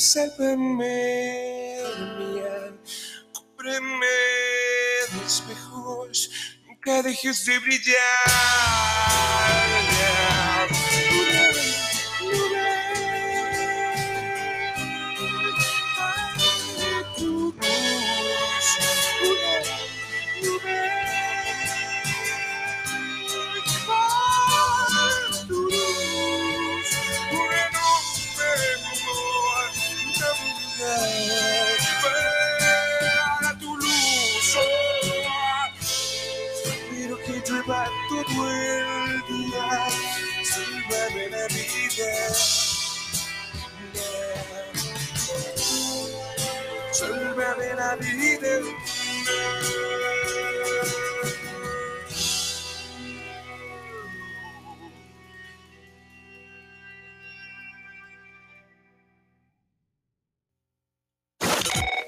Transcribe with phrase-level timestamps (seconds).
[0.00, 0.86] sálvame
[2.18, 2.72] de
[3.34, 4.06] cúbreme
[5.12, 6.30] de espejos,
[6.66, 8.00] nunca dejes de brillar.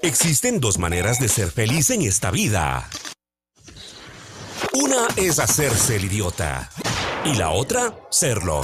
[0.03, 2.91] Existen dos maneras de ser feliz en esta vida.
[4.73, 6.69] Una es hacerse el idiota
[7.25, 8.63] y la otra, serlo.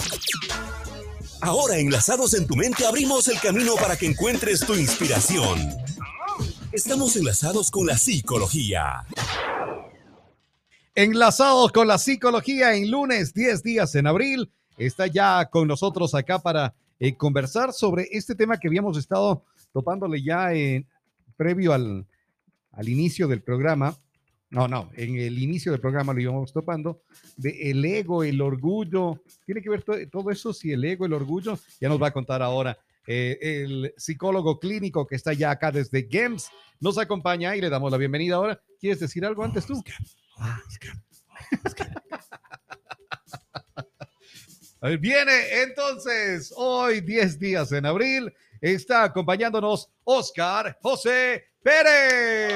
[1.41, 5.59] Ahora, enlazados en tu mente, abrimos el camino para que encuentres tu inspiración.
[6.73, 9.05] Estamos enlazados con la psicología.
[10.97, 14.51] Enlazados con la psicología en lunes 10 días en abril.
[14.77, 20.21] Está ya con nosotros acá para eh, conversar sobre este tema que habíamos estado topándole
[20.23, 20.87] ya en,
[21.37, 22.05] previo al,
[22.73, 23.97] al inicio del programa.
[24.51, 27.03] No, no, en el inicio del programa lo íbamos topando,
[27.37, 31.13] de el ego, el orgullo, tiene que ver to- todo eso, si el ego, el
[31.13, 35.71] orgullo, ya nos va a contar ahora eh, el psicólogo clínico que está ya acá
[35.71, 36.49] desde GEMS,
[36.81, 38.59] nos acompaña y le damos la bienvenida ahora.
[38.81, 39.83] ¿Quieres decir algo antes tú?
[44.81, 52.55] A ver, Viene entonces, hoy 10 días en abril, está acompañándonos Oscar José Pérez.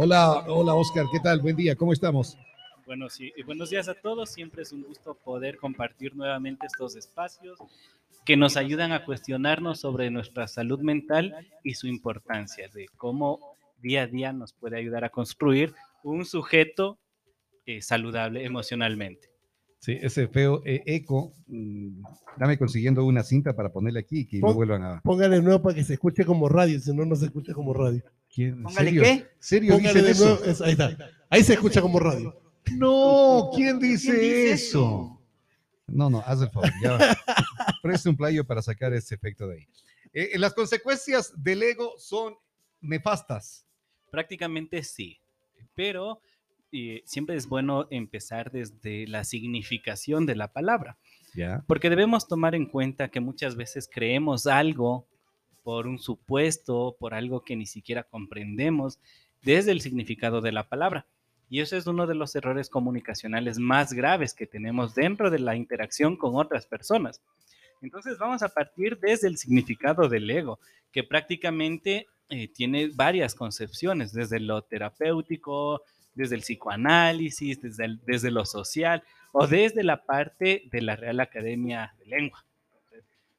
[0.00, 1.40] Hola, hola Oscar, ¿qué tal?
[1.40, 2.38] Buen día, ¿cómo estamos?
[2.86, 4.30] Bueno, sí, y buenos días a todos.
[4.30, 7.58] Siempre es un gusto poder compartir nuevamente estos espacios
[8.24, 13.40] que nos ayudan a cuestionarnos sobre nuestra salud mental y su importancia, de cómo
[13.82, 17.00] día a día nos puede ayudar a construir un sujeto
[17.66, 19.30] eh, saludable emocionalmente.
[19.80, 22.02] Sí, ese feo eh, eco, mm,
[22.36, 25.00] dame consiguiendo una cinta para ponerle aquí y que no vuelvan a...
[25.02, 27.74] Póngale de nuevo para que se escuche como radio, si no, no se escucha como
[27.74, 28.04] radio.
[28.38, 28.62] ¿Quién?
[28.62, 29.02] Póngale ¿Serio?
[29.02, 29.26] qué.
[29.40, 30.24] ¿Serio Póngale de eso?
[30.24, 30.96] nuevo, eso, ahí está.
[31.28, 32.40] Ahí se escucha como radio.
[32.76, 35.20] No, ¿quién dice, ¿Quién dice eso?
[35.88, 36.70] No, no, haz el favor.
[36.80, 36.98] Ya.
[37.82, 39.68] Preste un playo para sacar ese efecto de ahí.
[40.12, 42.36] Eh, las consecuencias del ego son
[42.80, 43.66] nefastas.
[44.08, 45.18] Prácticamente sí,
[45.74, 46.20] pero
[46.70, 50.96] eh, siempre es bueno empezar desde la significación de la palabra.
[51.34, 51.64] ¿Ya?
[51.66, 55.08] Porque debemos tomar en cuenta que muchas veces creemos algo
[55.68, 58.98] por un supuesto, por algo que ni siquiera comprendemos
[59.42, 61.04] desde el significado de la palabra.
[61.50, 65.56] Y eso es uno de los errores comunicacionales más graves que tenemos dentro de la
[65.56, 67.20] interacción con otras personas.
[67.82, 70.58] Entonces vamos a partir desde el significado del ego,
[70.90, 75.82] que prácticamente eh, tiene varias concepciones, desde lo terapéutico,
[76.14, 79.02] desde el psicoanálisis, desde, el- desde lo social
[79.32, 82.42] o desde la parte de la Real Academia de Lengua.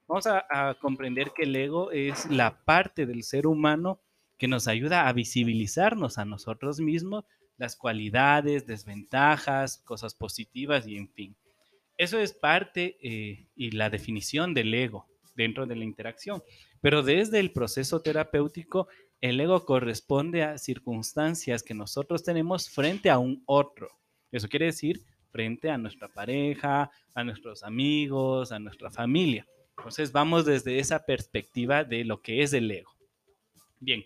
[0.09, 4.01] Vamos a, a comprender que el ego es la parte del ser humano
[4.39, 7.25] que nos ayuda a visibilizarnos a nosotros mismos,
[7.57, 11.37] las cualidades, desventajas, cosas positivas y en fin.
[11.95, 15.05] Eso es parte eh, y la definición del ego
[15.35, 16.41] dentro de la interacción.
[16.81, 18.87] Pero desde el proceso terapéutico,
[19.21, 23.89] el ego corresponde a circunstancias que nosotros tenemos frente a un otro.
[24.31, 29.45] Eso quiere decir frente a nuestra pareja, a nuestros amigos, a nuestra familia.
[29.79, 32.91] Entonces vamos desde esa perspectiva de lo que es el ego.
[33.79, 34.03] Bien,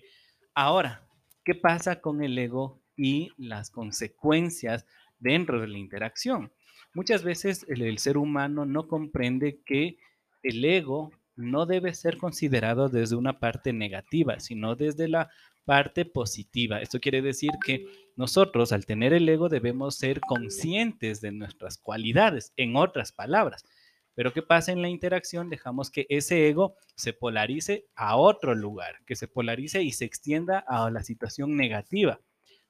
[0.54, 1.08] ahora,
[1.44, 4.86] ¿qué pasa con el ego y las consecuencias
[5.20, 6.52] dentro de la interacción?
[6.94, 9.98] Muchas veces el, ser humano no comprende que
[10.44, 15.32] el ego no debe ser considerado desde una parte negativa, sino desde la
[15.66, 16.82] parte positiva.
[16.82, 22.54] Esto quiere decir que nosotros al tener el ego debemos ser conscientes de nuestras cualidades,
[22.58, 23.66] en otras palabras.
[24.16, 25.50] Pero ¿qué pasa en la interacción?
[25.50, 30.60] Dejamos que ese ego se polarice a otro lugar, que se polarice y se extienda
[30.68, 32.20] a la situación negativa,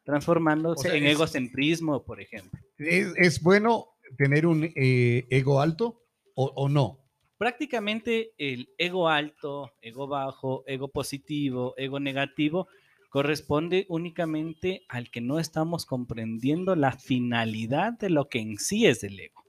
[0.04, 2.60] transformándose O sea, en es- egocentrismo, por ejemplo.
[2.78, 3.88] ¿Es, es bueno
[4.18, 6.02] tener un eh, ego alto
[6.36, 7.00] o, o no?
[7.38, 12.70] prácticamente el ego alto, ego bajo, ego positivo, ego negativo
[13.10, 19.04] corresponde únicamente al que no estamos comprendiendo la finalidad de lo que en sí es
[19.04, 19.43] el ego.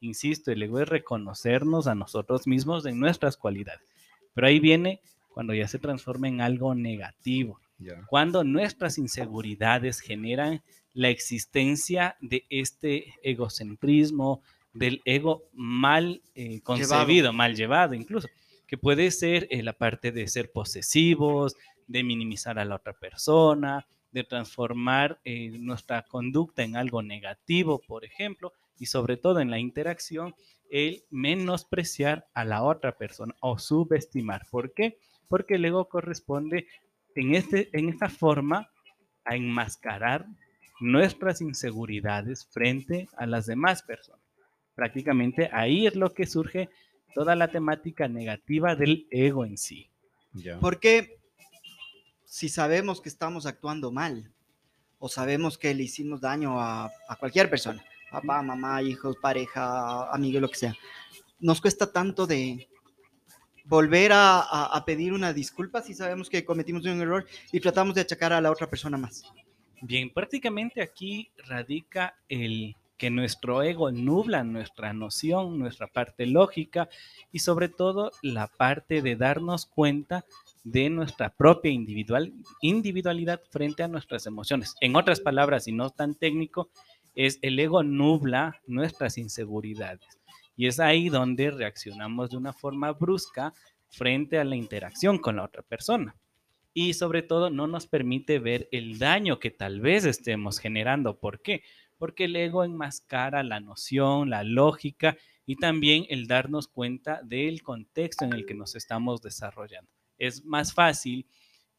[0.00, 3.86] Insisto, el ego es reconocernos a nosotros mismos en nuestras cualidades.
[4.34, 7.60] Pero ahí viene cuando ya se transforma en algo negativo,
[8.08, 10.62] cuando nuestras inseguridades generan
[10.94, 14.42] la existencia de este egocentrismo,
[14.72, 18.28] del ego mal eh, concebido, mal llevado incluso,
[18.66, 21.56] que puede ser eh, la parte de ser posesivos,
[21.86, 28.04] de minimizar a la otra persona, de transformar eh, nuestra conducta en algo negativo, por
[28.04, 30.34] ejemplo, y sobre todo en la interacción,
[30.70, 34.46] el menospreciar a la otra persona o subestimar.
[34.50, 34.98] ¿Por qué?
[35.28, 36.66] Porque el ego corresponde
[37.14, 38.70] en, este, en esta forma
[39.24, 40.26] a enmascarar
[40.80, 44.22] nuestras inseguridades frente a las demás personas.
[44.74, 46.68] Prácticamente ahí es lo que surge
[47.14, 49.90] toda la temática negativa del ego en sí.
[50.60, 51.18] Porque
[52.24, 54.30] si sabemos que estamos actuando mal
[54.98, 60.48] o sabemos que le hicimos daño a, cualquier persona, papá, mamá, hijos, pareja, amigo, lo
[60.48, 60.76] que sea,
[61.40, 62.68] nos cuesta tanto de
[63.64, 68.32] volver a, pedir una disculpa si sabemos que cometimos un error y tratamos de achacar
[68.32, 69.24] a la otra persona más.
[69.82, 76.88] Bien, prácticamente aquí radica el que nuestro ego nubla nuestra noción, nuestra parte lógica
[77.30, 80.24] y sobre todo la parte de darnos cuenta
[80.64, 84.74] de nuestra propia individual, individualidad frente a nuestras emociones.
[84.80, 86.70] En otras palabras, y no tan técnico,
[87.18, 90.20] es el ego nubla nuestras inseguridades.
[90.56, 93.52] Y es ahí donde reaccionamos de una forma brusca
[93.88, 96.14] frente a la interacción con la otra persona
[96.72, 101.18] y sobre todo no nos permite ver el daño que tal vez estemos generando.
[101.18, 101.64] ¿Por qué?
[101.98, 108.24] Porque el ego enmascara la noción, la lógica y también el darnos cuenta del contexto
[108.26, 109.90] en el que nos estamos desarrollando.
[110.18, 111.26] Es más fácil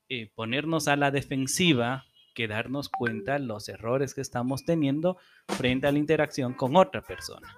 [0.10, 2.04] eh, ponernos a la defensiva
[2.40, 5.18] que darnos cuenta los errores que estamos teniendo
[5.58, 7.54] frente a la interacción con otra persona.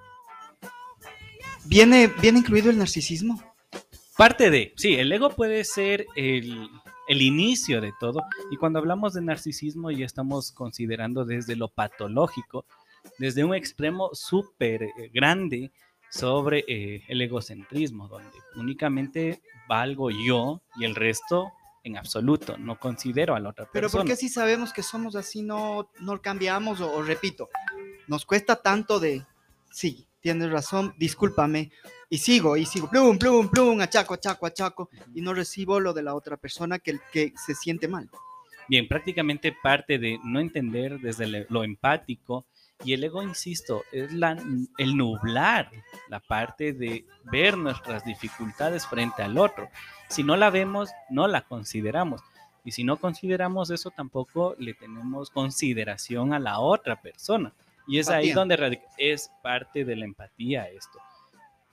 [1.65, 3.39] ¿Viene, ¿Viene incluido el narcisismo?
[4.17, 6.67] Parte de, sí, el ego puede ser el,
[7.07, 8.23] el inicio de todo.
[8.49, 12.65] Y cuando hablamos de narcisismo ya estamos considerando desde lo patológico,
[13.19, 15.71] desde un extremo súper eh, grande
[16.09, 21.51] sobre eh, el egocentrismo, donde únicamente valgo yo y el resto
[21.83, 23.73] en absoluto, no considero a la otra persona.
[23.73, 26.81] Pero ¿por qué si sabemos que somos así no, no cambiamos?
[26.81, 27.49] o repito,
[28.07, 29.25] nos cuesta tanto de,
[29.71, 31.71] sí, tienes razón, discúlpame,
[32.09, 36.03] y sigo, y sigo, plum, plum, plum, achaco, achaco, achaco, y no recibo lo de
[36.03, 38.09] la otra persona que, que se siente mal.
[38.67, 42.45] Bien, prácticamente parte de no entender desde lo empático
[42.83, 44.37] y el ego, insisto, es la,
[44.77, 45.69] el nublar
[46.09, 49.69] la parte de ver nuestras dificultades frente al otro.
[50.09, 52.21] Si no la vemos, no la consideramos.
[52.63, 57.53] Y si no consideramos eso, tampoco le tenemos consideración a la otra persona.
[57.87, 60.99] Y es ahí donde es parte de la empatía esto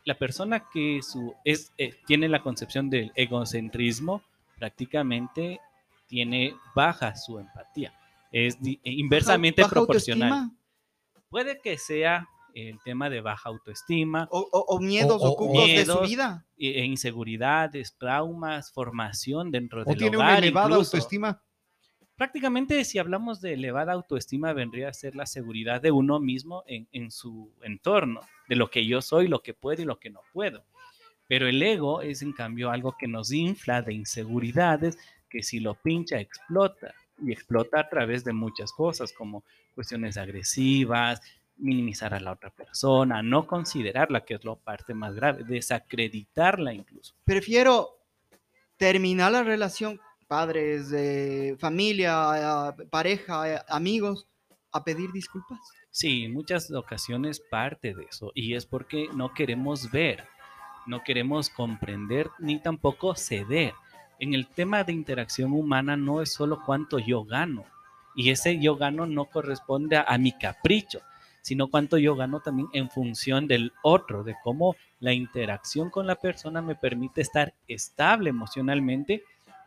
[0.08, 4.22] la persona que su, es, eh, tiene la concepción del egocentrismo
[4.58, 5.60] prácticamente
[6.06, 7.92] tiene baja su empatía.
[8.32, 10.50] Es inversamente proporcional.
[11.28, 14.28] Puede que sea el tema de baja autoestima.
[14.30, 16.46] O, miedos ocultos de su vida.
[16.56, 19.96] E, inseguridades, traumas, formación dentro del hogar.
[19.96, 21.42] ¿O tiene una elevada autoestima?
[22.16, 27.10] Prácticamente si hablamos de elevada autoestima vendría a ser la seguridad de uno mismo en,
[27.12, 30.64] su entorno, de lo que yo soy, lo que puedo y lo que no puedo.
[31.28, 34.98] Pero el ego es en cambio algo que nos infla de inseguridades,
[35.30, 39.44] que si lo pincha explota y explota a través de muchas cosas como
[39.74, 41.20] cuestiones agresivas,
[41.56, 47.14] minimizar a la otra persona, no considerarla, que es la parte más grave, desacreditarla incluso.
[47.24, 47.88] Prefiero
[48.76, 54.28] terminar la relación padres, de familia, pareja, amigos,
[54.70, 55.58] a pedir disculpas.
[55.90, 60.28] Sí, en muchas ocasiones parte de eso, y es porque no queremos ver,
[60.86, 63.72] no queremos comprender ni tampoco ceder.
[64.18, 67.64] En el tema de interacción humana no es solo cuánto yo gano,
[68.16, 71.00] y ese yo gano no corresponde a, a mi capricho,
[71.40, 76.16] sino cuánto yo gano también en función del otro, de cómo la interacción con la
[76.16, 79.22] persona me permite estar estable emocionalmente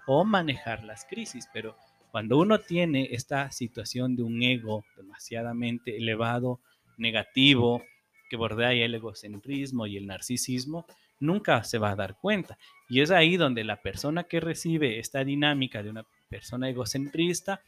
[0.06, 1.76] o manejar las crisis, pero
[2.12, 6.60] cuando uno tiene esta situación de un ego demasiadamente elevado,
[6.98, 7.84] negativo,
[8.30, 10.86] que bordea el egocentrismo y el narcisismo,
[11.22, 12.58] nunca se va a dar cuenta.
[12.90, 17.62] Y es ahí donde la persona que recibe esta dinámica de una persona egocentrista,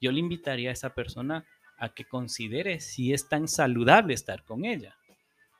[0.00, 1.44] yo le invitaría a esa persona
[1.78, 4.96] a que considere si es tan saludable estar con ella.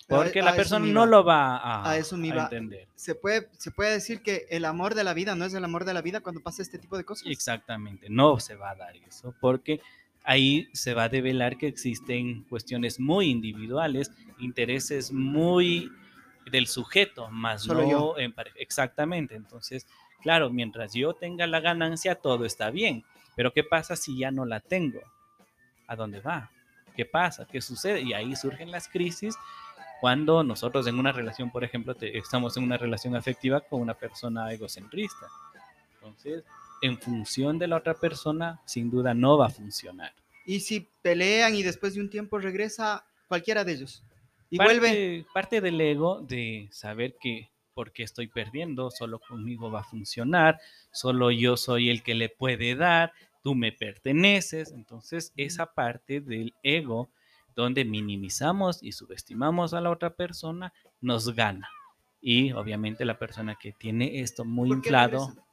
[0.07, 2.89] Porque a la persona no lo va a, A eso entender.
[2.95, 5.85] Se puede, se puede decir que el amor de la vida no es el amor
[5.87, 7.27] de la vida cuando pasa este tipo de cosas.
[7.29, 9.81] Exactamente, no se va a dar eso, porque
[10.23, 15.91] ahí se va a develar que existen cuestiones muy individuales, intereses muy
[16.51, 18.19] del sujeto, más Solo no yo.
[18.19, 18.35] en.
[18.57, 19.87] Exactamente, entonces,
[20.23, 23.05] claro, mientras yo tenga la ganancia, todo está bien,
[23.37, 25.01] pero ¿qué pasa si ya no la tengo?
[25.87, 26.51] ¿A dónde va?
[26.97, 27.47] ¿Qué pasa?
[27.51, 28.03] ¿Qué sucede?
[28.03, 29.35] Y ahí surgen las crisis
[30.01, 33.95] cuando nosotros en una relación, por ejemplo, te- estamos en una relación afectiva con una
[33.95, 35.27] persona egocentrista.
[35.95, 36.45] Entonces,
[36.83, 40.13] en función de la otra persona, sin duda no va a funcionar.
[40.47, 44.03] Y si pelean y después de un tiempo regresa cualquiera de ellos
[44.55, 49.81] y parte, vuelve, Parte del ego de saber que porque estoy perdiendo, solo conmigo va
[49.81, 50.61] a funcionar,
[50.93, 54.73] solo yo soy el que le puede dar, tú me perteneces.
[54.73, 57.11] Entonces, esa parte del ego
[57.57, 61.69] donde minimizamos y subestimamos a la otra persona nos gana.
[62.21, 65.45] Y obviamente la persona que tiene esto muy ¿por qué inflado, regresan?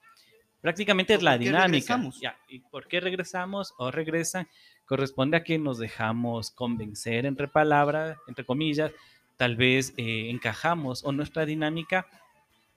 [0.62, 2.01] prácticamente es ¿O la dinámica.
[2.22, 4.48] Ya, ¿Y por qué regresamos o regresan?
[4.91, 8.91] Corresponde a que nos dejamos convencer, entre palabras, entre comillas,
[9.38, 12.05] tal vez eh, encajamos o nuestra dinámica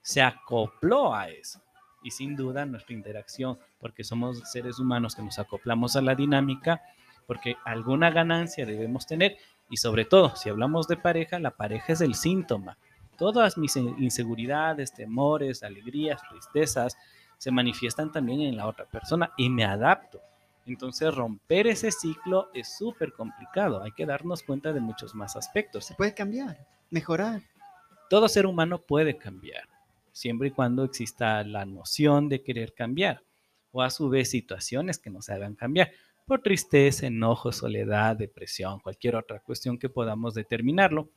[0.01, 1.61] se acopló a eso.
[2.03, 6.81] Y sin duda nuestra interacción, porque somos seres humanos que nos acoplamos a la dinámica,
[7.27, 9.35] porque alguna ganancia debemos tener.
[9.69, 12.77] Y sobre todo, si hablamos de pareja, la pareja es el síntoma.
[13.17, 16.95] Todas mis in- inseguridades, temores, alegrías, tristezas,
[17.37, 20.21] se manifiestan también en la otra persona y me adapto.
[20.65, 23.83] Entonces romper ese ciclo es súper complicado.
[23.83, 25.85] Hay que darnos cuenta de muchos más aspectos.
[25.85, 26.57] se puede cambiar,
[26.89, 27.41] mejorar.
[28.09, 29.67] Todo ser humano puede cambiar,
[30.11, 33.21] siempre y cuando exista la noción de querer cambiar,
[33.71, 35.91] o a su vez situaciones que nos hagan cambiar,
[36.25, 41.09] por tristeza, enojo, soledad, depresión, cualquier otra cuestión que podamos determinarlo,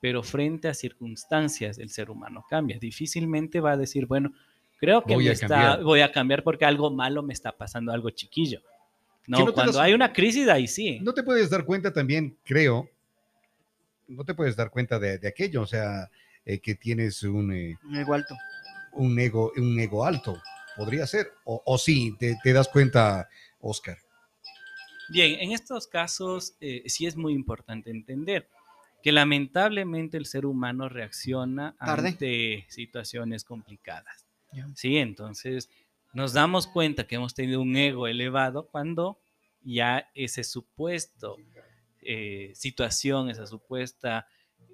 [0.00, 2.78] pero frente a circunstancias el ser humano cambia.
[2.78, 4.32] Difícilmente va a decir, bueno,
[4.78, 5.82] creo que Voy me a está- cambiar.
[5.84, 8.60] voy a cambiar porque algo malo me está pasando, algo chiquillo.
[9.26, 11.00] No, cuando das- hay una crisis, ahí sí.
[11.00, 12.88] No te puedes dar cuenta también, creo,
[14.08, 16.08] no te puedes dar cuenta de, de aquello, o sea,
[16.44, 18.36] eh, que tienes un, eh, Un ego alto.
[18.92, 20.40] un, ego, un ego alto,
[20.76, 23.28] podría ser, o, o sí, te, te das cuenta,
[23.60, 23.98] Oscar.
[25.08, 28.48] Bien, en estos casos eh, sí es muy importante entender
[29.02, 32.08] que lamentablemente el ser humano reacciona Tarde.
[32.08, 34.24] ante situaciones complicadas.
[34.74, 35.68] Sí, entonces
[36.16, 39.18] nos damos cuenta que hemos tenido un ego elevado cuando
[39.60, 41.36] ya ese supuesto
[42.00, 44.26] eh, situación, esa supuesta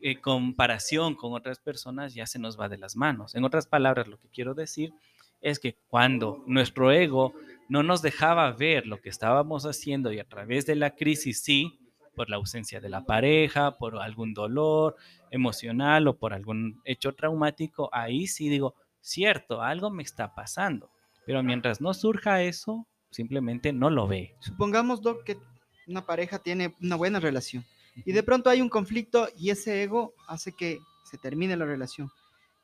[0.02, 3.34] eh, comparación con otras personas ya se nos va de las manos.
[3.34, 4.94] En otras palabras, lo que quiero decir
[5.40, 7.34] es que cuando nuestro ego
[7.68, 11.76] no nos dejaba ver lo que estábamos haciendo y a través de la crisis sí,
[12.14, 14.94] por la ausencia de la pareja, por algún dolor
[15.32, 20.92] emocional o por algún hecho traumático, ahí sí digo, cierto, algo me está pasando.
[21.26, 24.34] Pero mientras no surja eso, simplemente no lo ve.
[24.40, 25.38] Supongamos, Doc, que
[25.86, 27.64] una pareja tiene una buena relación
[28.04, 32.10] y de pronto hay un conflicto y ese ego hace que se termine la relación.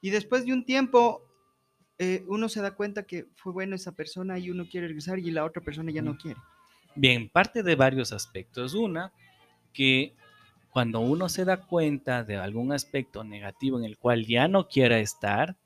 [0.00, 1.22] Y después de un tiempo,
[1.98, 5.30] eh, uno se da cuenta que fue bueno esa persona y uno quiere regresar y
[5.30, 6.40] la otra persona ya no quiere.
[6.94, 8.74] Bien, parte de varios aspectos.
[8.74, 9.12] Una,
[9.72, 10.14] que
[10.70, 14.98] cuando uno se da cuenta de algún aspecto negativo en el cual ya no quiera
[14.98, 15.56] estar,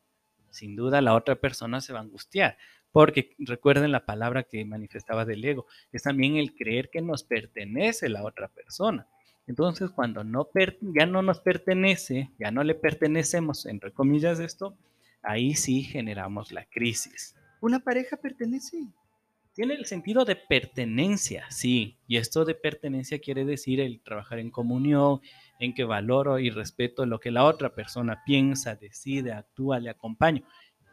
[0.50, 2.56] sin duda la otra persona se va a angustiar.
[2.92, 8.08] Porque recuerden la palabra que manifestaba del ego, es también el creer que nos pertenece
[8.08, 9.06] la otra persona.
[9.46, 10.48] Entonces, cuando no
[10.80, 14.76] ya no nos pertenece, ya no le pertenecemos, entre comillas esto,
[15.22, 17.34] ahí sí generamos la crisis.
[17.60, 18.78] Una pareja pertenece.
[19.54, 21.98] Tiene el sentido de pertenencia, sí.
[22.06, 25.20] Y esto de pertenencia quiere decir el trabajar en comunión,
[25.58, 30.42] en que valoro y respeto lo que la otra persona piensa, decide, actúa, le acompaño.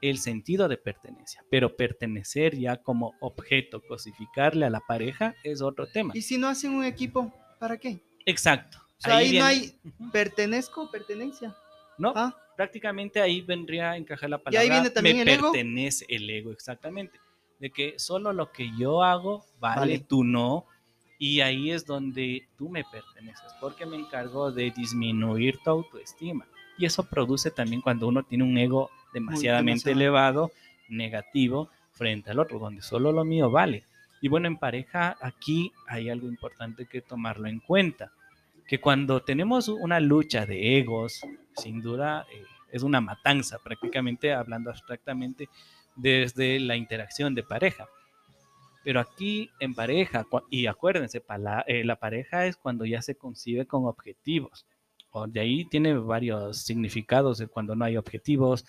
[0.02, 1.44] El sentido de pertenencia.
[1.50, 6.14] Pero pertenecer ya como objeto, cosificarle a la pareja es otro tema.
[6.16, 8.00] Y si no hacen un equipo, ¿para qué?
[8.26, 8.78] Exacto.
[8.98, 9.80] O sea, ahí, no viene- hay
[10.12, 11.56] pertenezco, pertenencia.
[11.98, 14.62] No, Ah, prácticamente ahí vendría a encajar la Y palabra.
[14.62, 15.52] ahí viene también me el ego.
[15.52, 17.20] pertenece el ego, exactamente.
[17.60, 20.00] De que solo lo que yo hago vale, Vale.
[20.00, 20.66] tú no.
[21.18, 26.48] Y ahí es donde tú me perteneces, porque me encargo de disminuir tu autoestima.
[26.78, 30.00] Y eso produce también cuando uno tiene un ego demasiadamente demasiado.
[30.00, 30.52] elevado,
[30.90, 33.84] negativo, frente al otro, donde solo lo mío vale.
[34.22, 38.12] Y bueno, en pareja aquí hay algo importante que tomarlo en cuenta,
[38.68, 41.22] que cuando tenemos una lucha de egos,
[41.56, 45.50] sin duda eh, es una matanza, prácticamente hablando abstractamente
[45.96, 47.88] desde la interacción de pareja.
[48.84, 53.66] Pero aquí en pareja, y acuérdense, pala- eh, la pareja es cuando ya se concibe
[53.66, 54.66] con objetivos.
[55.12, 58.64] o de ahí tiene varios significados de cuando no hay objetivos,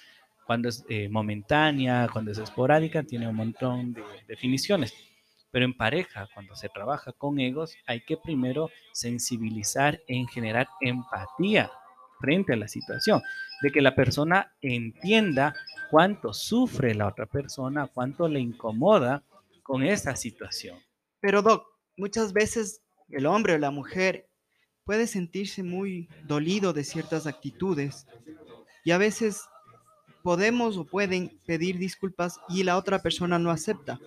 [0.51, 4.93] cuando es eh, momentánea, cuando es esporádica, tiene un montón de definiciones.
[5.53, 11.71] Pero en pareja, cuando se trabaja con egos, hay que primero sensibilizar en generar empatía
[12.19, 13.23] frente a la situación,
[13.63, 15.55] de que la persona entienda
[15.89, 19.23] cuánto sufre la otra persona, cuánto le incomoda
[19.63, 20.81] con esa situación.
[21.21, 21.65] Pero Doc,
[21.97, 24.27] muchas veces el hombre o la mujer
[24.83, 28.09] puede sentirse muy dolido de ciertas actitudes
[28.83, 29.45] y a veces
[30.23, 33.99] podemos o pueden pedir disculpas y la otra persona no acepta.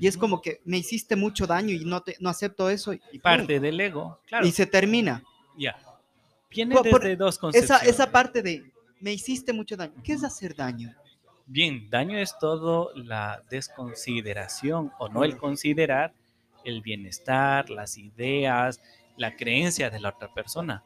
[0.00, 2.92] Y es como que me hiciste mucho daño y no, te, no acepto eso.
[2.92, 3.20] Y, ¡pum!
[3.22, 4.46] Parte del ego, claro.
[4.46, 5.22] y se termina.
[5.56, 5.76] Ya.
[6.50, 7.88] Viene Por- por- desde dos Esa, concepciones.
[7.88, 8.70] esa parte de
[9.00, 9.94] me hiciste mucho daño.
[10.04, 10.94] ¿Qué es hacer daño?
[11.46, 16.12] Bien, daño es todo la desconsideración o no el considerar
[16.64, 18.80] el bienestar, las ideas,
[19.16, 20.82] la creencia de la otra persona.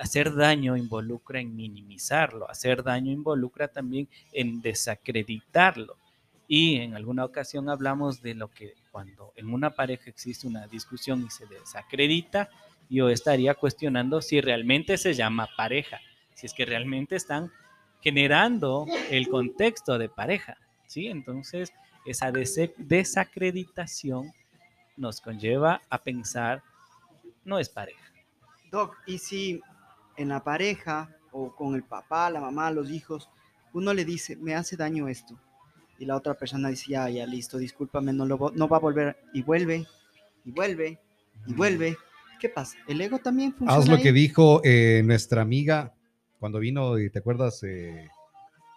[0.00, 5.96] Hacer daño involucra en minimizarlo, hacer daño involucra también en desacreditarlo.
[6.46, 11.24] Y en alguna ocasión hablamos de lo que cuando en una pareja existe una discusión
[11.24, 12.50] y se desacredita,
[12.88, 16.00] yo estaría cuestionando si realmente se llama pareja,
[16.34, 17.52] si es que realmente están
[18.00, 20.56] generando el contexto de pareja,
[20.86, 21.06] ¿sí?
[21.06, 21.72] Entonces,
[22.04, 24.32] esa desacreditación
[24.96, 26.62] nos conlleva a pensar,
[27.44, 28.12] no es pareja.
[28.70, 29.60] Doc, y si
[30.16, 33.28] en la pareja o con el papá, la mamá, los hijos,
[33.72, 35.38] uno le dice, me hace daño esto,
[35.98, 39.16] y la otra persona dice, ya, ya, listo, discúlpame, no, lo, no va a volver,
[39.32, 39.86] y vuelve,
[40.44, 40.98] y vuelve,
[41.46, 41.96] y vuelve.
[42.40, 42.78] ¿Qué pasa?
[42.88, 44.02] ¿El ego también funciona Haz lo ahí?
[44.02, 45.94] que dijo eh, nuestra amiga
[46.38, 47.62] cuando vino, ¿te acuerdas?
[47.64, 48.08] Eh,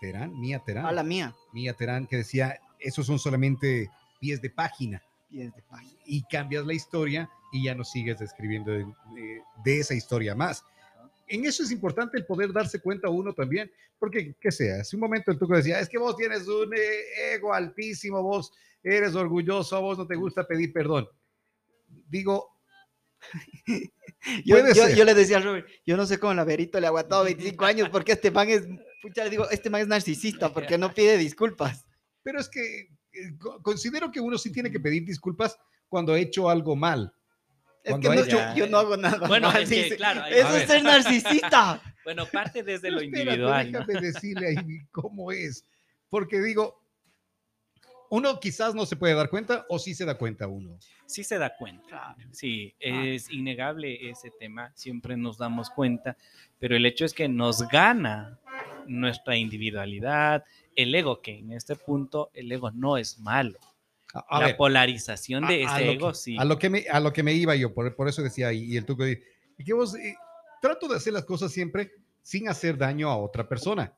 [0.01, 0.85] Terán, Mía Terán.
[0.85, 1.33] A la mía.
[1.53, 5.01] Mía Terán, que decía, esos son solamente pies de página.
[5.29, 5.97] Pies de página.
[6.05, 8.79] Y cambias la historia y ya no sigues escribiendo de,
[9.15, 10.65] de- de esa historia más.
[11.27, 15.01] En eso es importante el poder darse cuenta uno también, porque, que sea, hace un
[15.01, 18.51] momento el tuco decía, es que vos tienes un eh, ego altísimo, vos
[18.83, 21.07] eres orgulloso, a vos no te gusta pedir perdón.
[22.09, 22.49] Digo,
[24.45, 24.57] Yo,
[24.95, 27.65] yo- le decía a Robert, yo no sé cómo la Verito le ha aguantado 25
[27.65, 28.67] años, porque este man es,
[29.01, 31.85] pucha, le digo, este man es narcisista, porque no pide disculpas.
[32.21, 36.19] Pero es que eh, co- considero que uno sí tiene que pedir disculpas cuando ha
[36.19, 37.13] hecho algo mal.
[37.83, 39.27] Es que no, yo, yo no hago nada.
[39.27, 39.95] Bueno, mal, es que, dice.
[39.97, 41.81] claro, hay- Eso es ser narcisista.
[42.03, 43.71] Bueno, parte desde Pero lo espérate, individual.
[43.71, 43.79] ¿no?
[43.85, 45.63] déjame decirle ahí cómo es.
[46.09, 46.81] Porque digo,
[48.09, 50.77] uno quizás no se puede dar cuenta o sí se da cuenta uno.
[51.05, 52.15] Sí se da cuenta.
[52.31, 56.17] Sí, es innegable ese tema, siempre nos damos cuenta,
[56.59, 58.37] pero el hecho es que nos gana
[58.85, 60.43] nuestra individualidad,
[60.75, 63.57] el ego, que en este punto el ego no es malo.
[64.13, 66.37] A, la ver, polarización de a- ese ego, que- sí.
[66.37, 68.63] a lo que me, a lo que me iba yo, por, por eso decía, y,
[68.73, 69.19] y el tuco, y
[69.65, 70.15] que vos, eh,
[70.61, 73.91] trato de hacer las cosas siempre sin hacer daño a otra persona.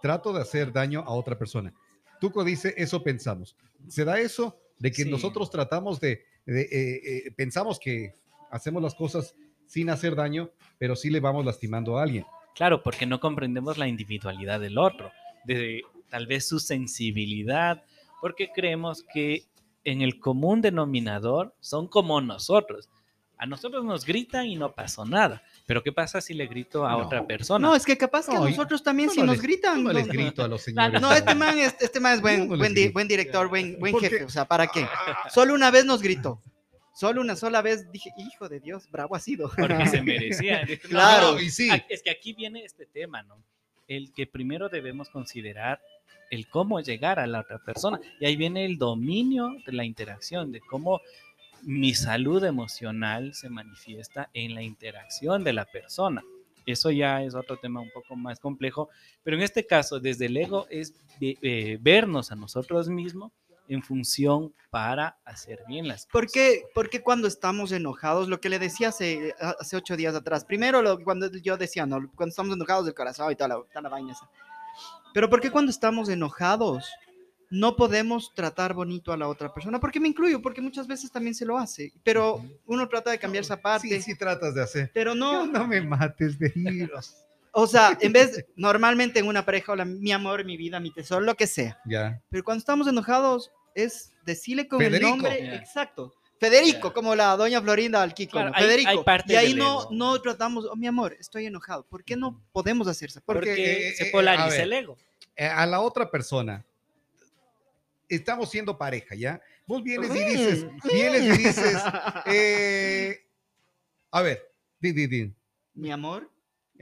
[0.00, 1.72] Trato de hacer daño a otra persona.
[2.20, 3.56] Tuco dice, eso pensamos.
[3.88, 5.10] ¿Se da eso de que Sí.
[5.10, 8.14] nosotros tratamos de, de, eh, eh, pensamos que
[8.50, 9.34] hacemos las cosas
[9.66, 12.24] sin hacer daño, pero sí le vamos lastimando a alguien?
[12.54, 15.10] Claro, porque no comprendemos la individualidad del otro,
[15.44, 17.82] de tal vez su sensibilidad,
[18.22, 19.42] porque creemos que
[19.84, 22.88] en el común denominador son como nosotros.
[23.36, 25.42] A nosotros nos gritan y no pasó nada.
[25.66, 26.98] Pero ¿qué pasa si le grito a No.
[26.98, 27.66] otra persona?
[27.68, 29.82] No, es que capaz que No, a nosotros también yo si no nos les- gritan.
[29.82, 31.00] No no- les grito a los señores.
[31.00, 32.92] No, este man es, este man es buen, no les buen, di- grito.
[32.92, 34.22] buen director, buen, buen jefe.
[34.24, 34.86] O sea, ¿para qué?
[35.34, 36.40] Solo una vez nos gritó.
[36.94, 39.50] Solo una sola vez dije, hijo de Dios, bravo ha sido.
[39.58, 40.62] Porque se merecía.
[40.64, 41.32] No, Claro.
[41.32, 41.68] No, y sí.
[41.72, 43.42] Ah, Es que aquí viene este tema, ¿no?
[43.88, 45.80] El que primero debemos considerar
[46.30, 48.00] el cómo llegar a la otra persona.
[48.18, 51.00] Y ahí viene el dominio de la interacción, de cómo
[51.62, 56.22] mi salud emocional se manifiesta en la interacción de la persona.
[56.64, 58.88] Eso ya es otro tema un poco más complejo,
[59.22, 63.32] pero en este caso, desde el ego es eh, vernos a nosotros mismos
[63.68, 66.12] en función para hacer bien las cosas.
[66.12, 70.14] ¿Por qué, por qué cuando estamos enojados, lo que le decía hace, hace ocho días
[70.14, 72.10] atrás, primero lo, cuando yo decía, ¿no?
[72.14, 74.28] cuando estamos enojados del corazón y toda la, toda la vaina esa.
[75.14, 76.90] Pero ¿por qué cuando estamos enojados
[77.50, 79.78] no podemos tratar bonito a la otra persona?
[79.78, 83.44] Porque me incluyo, porque muchas veces también se lo hace, pero uno trata de cambiar
[83.44, 84.90] esa parte, Sí, sí tratas de hacer.
[84.94, 87.14] pero No, no, no me mates de iros.
[87.52, 91.20] O sea, en vez, normalmente en una pareja, hola, mi amor, mi vida, mi tesoro,
[91.20, 91.78] lo que sea.
[91.86, 92.20] Ya.
[92.30, 95.06] Pero cuando estamos enojados es decirle con Federico.
[95.06, 95.54] el nombre Ya.
[95.56, 96.12] exacto.
[96.40, 96.94] Federico, Ya.
[96.94, 98.32] como la doña Florinda al Kiko.
[98.32, 98.56] Claro, ¿no?
[98.56, 98.90] hay- Federico.
[98.90, 101.84] hay parte y ahí no, no tratamos, oh, mi amor, estoy enojado.
[101.84, 103.40] ¿Por qué no podemos hacer esa parte?
[103.40, 104.60] Porque porque, eh, se eh, a polariza ver.
[104.60, 104.98] el ego.
[105.36, 106.64] Eh, a la otra persona,
[108.08, 109.40] estamos siendo pareja, ¿ya?
[109.66, 111.82] Vos vienes y dices, vienes y dices,
[112.26, 113.24] eh,
[114.10, 115.32] a ver, di, di, di.
[115.74, 116.28] Mi amor,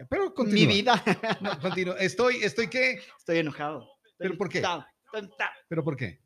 [0.08, 0.66] Pero Mi continúa.
[0.72, 1.04] vida.
[1.40, 1.96] No, continúa.
[1.98, 3.00] Estoy, estoy qué?
[3.18, 3.88] Estoy enojado.
[4.18, 4.62] ¿Pero por qué?
[5.68, 6.20] ¿Pero por qué?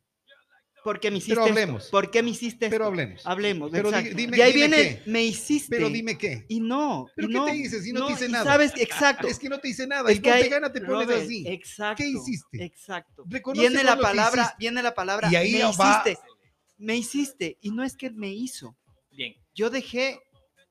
[0.83, 1.51] ¿Por qué me hiciste Pero esto?
[1.53, 1.89] hablemos.
[1.89, 2.87] ¿Por qué me hiciste Pero esto?
[2.89, 3.25] hablemos.
[3.25, 4.17] Hablemos, Pero di- exacto.
[4.17, 5.09] dime- y ahí dime viene, qué.
[5.09, 5.75] me hiciste.
[5.75, 6.45] Pero dime qué.
[6.47, 7.07] Y no.
[7.15, 8.43] ¿Pero y qué no, te hice si no te hice nada?
[8.45, 9.27] Sabes, exacto.
[9.27, 10.11] Es que no te hice nada.
[10.11, 11.43] Es y que no te hay- gana, te pones Robert, así.
[11.47, 12.03] Exacto.
[12.03, 12.63] ¿Qué hiciste?
[12.63, 13.23] Exacto.
[13.27, 15.27] Reconoce Viene la palabra, viene la palabra.
[15.31, 16.19] Y ahí me va- hiciste.
[16.77, 17.57] Me hiciste.
[17.61, 18.77] Y no es que me hizo.
[19.09, 20.19] Bien, Yo dejé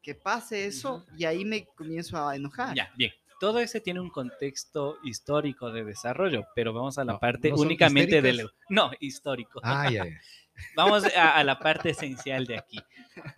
[0.05, 2.77] que pase eso y ahí me comienzo a enojar.
[2.77, 3.11] ya, bien.
[3.41, 7.57] Todo ese tiene un contexto histórico de desarrollo, pero vamos a la No, parte ¿no
[7.57, 8.49] únicamente del...
[8.69, 9.61] No, histórico.
[9.63, 10.21] Ah, ya, ya.
[10.77, 12.79] Vamos a, a la parte esencial de aquí.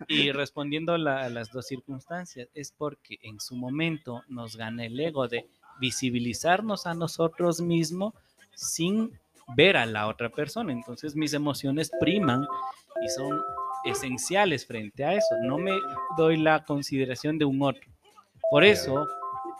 [0.07, 4.99] Y respondiendo la- a las dos circunstancias, es porque en su momento nos gana el
[4.99, 5.47] ego de
[5.79, 8.13] visibilizarnos a nosotros mismos
[8.53, 9.17] sin
[9.55, 10.71] ver a la otra persona.
[10.71, 12.45] Entonces mis emociones priman
[13.03, 13.41] y son
[13.83, 15.35] esenciales frente a eso.
[15.43, 15.71] No me
[16.17, 17.89] doy la consideración de un otro.
[18.49, 19.07] Por eso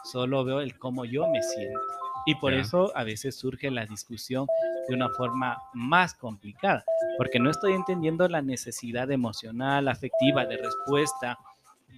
[0.03, 1.79] solo veo el cómo yo me siento.
[2.25, 4.47] Y por eso a veces surge la discusión
[4.87, 6.83] de una forma más complicada,
[7.17, 11.37] porque no estoy entendiendo la necesidad emocional, afectiva, de respuesta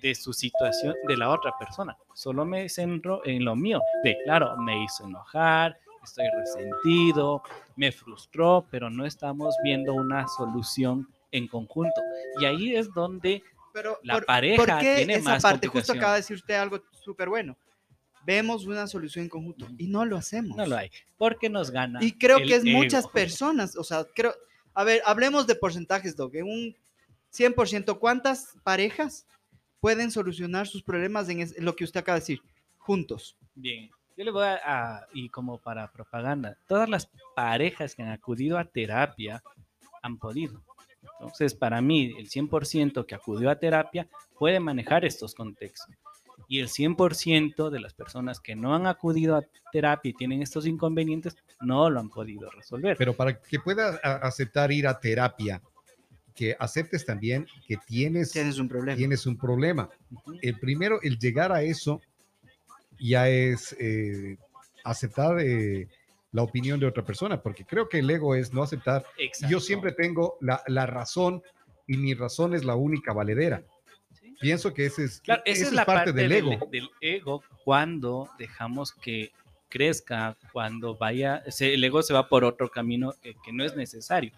[0.02, 1.98] de su situación de la otra persona.
[2.14, 7.42] Solo me centro en lo mío, de claro, me hizo enojar, estoy resentido,
[7.76, 12.02] me frustró, pero no estamos viendo una solución en conjunto.
[12.40, 15.68] Y ahí es donde Pero, La pareja qué tiene esa más parte?
[15.68, 17.56] Justo acaba de decir usted algo súper bueno.
[18.26, 20.58] Vemos una solución en conjunto y no lo hacemos.
[20.58, 22.04] no lo hay, porque nos gana.
[22.04, 22.78] Y creo que es ego.
[22.78, 24.34] muchas personas, o sea, creo,
[24.74, 26.76] a ver, hablemos de porcentajes, Doc, en un
[27.32, 29.26] 100%, ¿cuántas parejas
[29.80, 32.42] pueden solucionar sus problemas en es- lo que usted acaba de decir,
[32.78, 33.38] juntos?
[33.56, 38.10] Bien, yo le voy a, a- y como para propaganda, todas las parejas que han
[38.12, 39.42] acudido a terapia
[40.02, 40.62] han podido.
[41.02, 44.08] Entonces, para mí, el 100% que acudió a terapia
[44.38, 45.96] puede manejar estos contextos.
[46.48, 50.66] Y el 100% de las personas que no han acudido a terapia y tienen estos
[50.66, 52.98] inconvenientes, no lo han podido resolver.
[52.98, 55.62] Pero para que puedas aceptar ir a terapia,
[56.34, 58.98] que aceptes también que tienes, Tienes un problema.
[58.98, 59.90] tienes un problema.
[60.10, 60.38] Ujú.
[60.42, 62.02] El primero, el llegar a eso,
[62.98, 64.38] ya es eh,
[64.84, 65.88] aceptar eh,
[66.32, 69.06] la opinión de otra persona, porque creo que el ego es no aceptar.
[69.50, 71.42] Yo siempre tengo la, la razón
[71.88, 73.64] y mi razón es la única valedera.
[74.14, 74.36] Sí.
[74.40, 76.68] Pienso que ese es, Claro, esa es la parte, del ego.
[76.72, 79.32] del ego cuando dejamos que
[79.70, 84.32] crezca, cuando vaya, el ego se va por otro camino que, que no es necesario.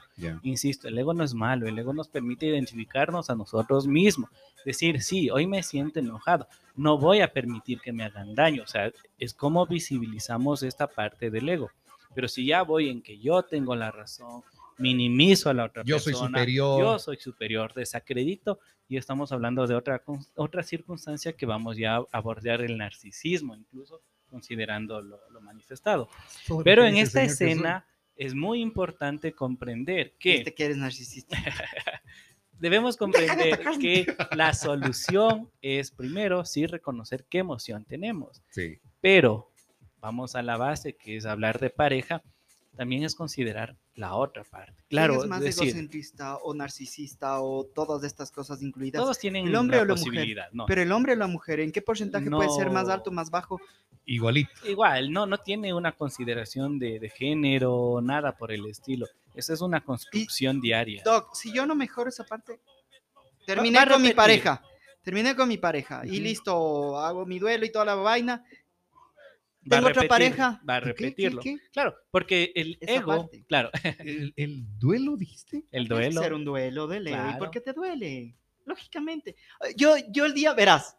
[0.44, 4.30] Insisto, el ego no es malo, el ego nos permite identificarnos a nosotros mismos,
[4.66, 8.68] decir, sí, hoy me siento enojado, no voy a permitir que me hagan daño, o
[8.68, 11.72] sea, es como visibilizamos esta parte del ego.
[12.14, 14.44] Pero si ya voy en que yo tengo la razón,
[14.78, 16.82] minimizo a la otra Yo soy persona, superior.
[16.82, 20.04] yo soy superior, desacredito, y estamos hablando de otra,
[20.36, 26.10] otra circunstancia que vamos ya a abordar el narcisismo, incluso considerando lo, lo manifestado.
[26.46, 27.42] Sobre Pero en esta Jesús.
[27.42, 31.38] escena es muy importante comprender que Este que eres narcisista.
[32.54, 38.80] debemos comprender que la solución es primero sí reconocer qué emoción tenemos, Sí.
[39.02, 39.52] pero
[40.00, 42.24] vamos a la base que es hablar de pareja,
[42.76, 44.74] también es considerar la otra parte.
[44.90, 49.02] Claro, ¿Quién es más decir, egocentrista o narcisista o todas estas cosas incluidas?
[49.02, 50.06] todos tienen ¿El hombre la o la mujer?
[50.06, 50.66] posibilidad, no.
[50.66, 53.60] Pero el hombre o la mujer, ¿en qué porcentaje puede ser más alto, más bajo?
[54.06, 54.52] Igualito.
[54.68, 59.08] Igual, no, no tiene una consideración de, de género, nada por el estilo.
[59.36, 61.04] Esa es una construcción diaria.
[61.06, 62.60] Doc, si yo no mejoro esa parte,
[63.46, 64.62] terminé con mi pareja,
[65.04, 68.44] terminé con mi pareja y listo, hago mi duelo y toda la vaina.
[69.72, 70.62] Va a Tengo otra pareja.
[70.68, 71.42] Va a ¿Qué, qué, repetirlo.
[71.42, 71.58] qué?
[71.72, 73.46] Claro, porque el Esa ego, parte.
[73.48, 73.70] claro,
[74.00, 75.58] ¿El, el duelo dijiste?
[75.72, 76.22] el Tiene que duelo.
[76.22, 77.14] ser un duelo de ley.
[77.14, 77.38] Claro.
[77.38, 78.36] ¿Por qué te duele?
[78.66, 79.36] Lógicamente.
[79.76, 80.98] Yo, yo el día, verás.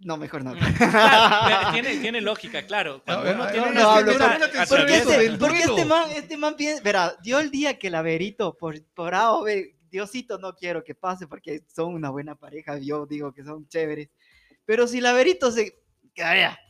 [0.00, 0.52] No, mejor no.
[0.76, 3.02] Claro, tiene, tiene lógica, claro.
[3.04, 6.82] Cuando No, uno no, tiene no, una Porque este, porque este man, este man piensa,
[6.82, 10.84] verá, yo el día que el Laverito, por, por A o B, Diosito no quiero
[10.84, 14.10] que pase porque son una buena pareja, yo digo que son chéveres,
[14.66, 15.78] pero si Laverito se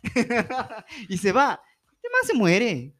[1.09, 1.61] y se va,
[1.93, 2.95] este man se muere,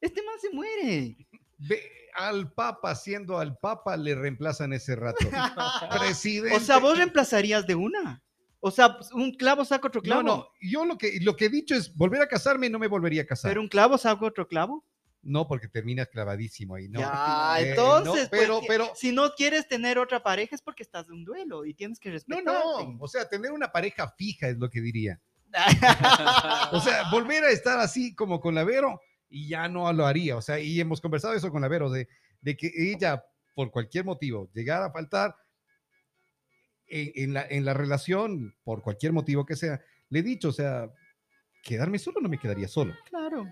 [0.00, 1.16] este man se muere.
[1.58, 1.82] Ve
[2.14, 5.18] al Papa, siendo al Papa, le reemplazan ese rato.
[5.98, 6.56] Presidente.
[6.56, 8.22] O sea, vos reemplazarías de una.
[8.60, 10.22] O sea, un clavo saca otro clavo.
[10.22, 12.88] No, no, yo lo que, lo que he dicho es volver a casarme, no me
[12.88, 13.50] volvería a casar.
[13.50, 14.84] Pero un clavo saca otro clavo.
[15.22, 17.00] No, porque terminas clavadísimo ahí, ¿no?
[17.00, 20.82] ya, Eh, entonces, no, pero, pues, pero, si no quieres tener otra pareja es porque
[20.82, 22.44] estás de un duelo y tienes que no, respetar.
[22.44, 25.20] no, o sea, tener una pareja fija es lo que diría.
[26.72, 30.36] O sea, volver a estar así como con la Vero y ya no lo haría.
[30.36, 32.08] O sea, y hemos conversado eso con la Vero, de,
[32.40, 35.34] de que ella, por cualquier motivo, llegara a faltar,
[36.86, 40.52] en, en la, en la relación, por cualquier motivo que sea, le he dicho, o
[40.52, 40.88] sea,
[41.62, 43.46] quedarme solo no me quedaría solo, Claro.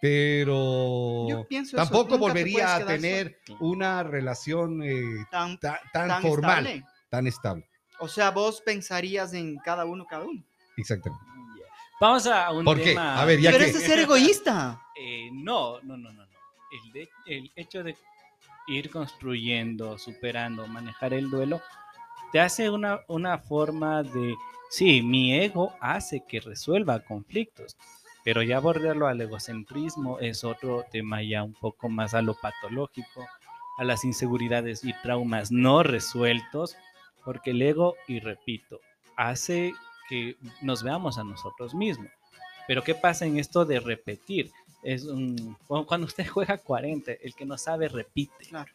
[0.00, 6.22] pero Yo pienso eso, tampoco volvería a tener una relación eh, Tan, ta- tan, tan
[6.22, 6.84] formal, estable.
[7.10, 7.70] tan estable.
[8.00, 10.42] O sea, vos pensarías en cada uno, cada uno.
[10.76, 11.24] Exactamente.
[12.00, 12.84] Vamos a un ¿Por qué?
[12.84, 13.20] tema.
[13.20, 14.80] A ver, ya Pero que- ese es ser egoísta.
[15.02, 16.30] Eh, no, no, no, no, no.
[16.70, 17.96] El, de- el hecho de
[18.68, 21.62] ir construyendo, superando, manejar el duelo,
[22.32, 24.34] te hace una, una forma de,
[24.68, 27.78] sí, mi ego hace que resuelva conflictos,
[28.24, 33.26] pero ya bordearlo al egocentrismo es otro tema ya un poco más a lo patológico,
[33.78, 36.76] a las inseguridades y traumas no resueltos,
[37.24, 38.80] porque el ego, y repito,
[39.16, 39.72] hace
[40.10, 42.08] que nos veamos a nosotros mismos.
[42.66, 44.50] Pero ¿qué pasa en esto de repetir?
[44.82, 48.44] Es un, cu- cuando usted juega 40, el que no sabe repite.
[48.48, 48.70] Claro.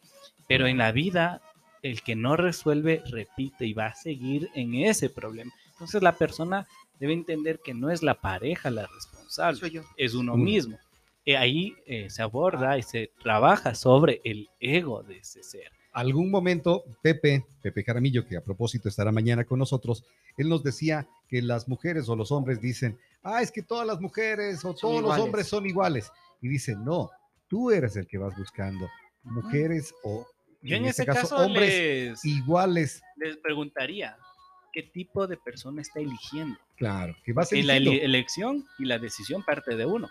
[0.48, 1.40] Pero en la vida,
[1.82, 5.52] el que no resuelve repite y va a seguir en ese problema.
[5.72, 6.66] Entonces la persona
[6.98, 9.82] debe entender que no es la pareja la responsable, Soy yo.
[9.96, 10.78] es uno mismo.
[11.24, 15.72] Y ahí eh, se aborda y se trabaja sobre el ego de ese ser.
[15.96, 20.04] Algún momento, Pepe, Pepe Jaramillo, que a propósito estará mañana con nosotros,
[20.36, 24.00] él nos decía que las mujeres o los hombres dicen, ah, es que todas las
[24.00, 26.10] mujeres o todos los hombres son iguales.
[26.42, 27.10] Y dicen, no,
[27.48, 28.88] tú eres el que vas buscando
[29.22, 30.26] mujeres o,
[30.62, 33.02] Yo en, este ese caso, hombres les, iguales.
[33.16, 34.16] les preguntaría,
[34.72, 36.58] ¿qué tipo de persona está eligiendo?
[36.76, 38.04] Claro, que vas Y la eligiendo.
[38.04, 40.08] ele- elección y la decisión parte de uno.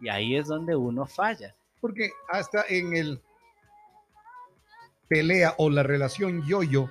[0.00, 1.54] Y ahí es donde uno falla.
[1.80, 3.20] Porque hasta en el
[5.08, 6.90] pelea o la relación yo-yo